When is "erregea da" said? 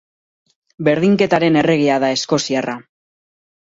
1.63-2.11